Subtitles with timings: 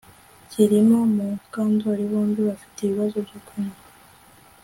[0.49, 3.79] Kirima na Mukandoli bombi bafite ibibazo byo kunywa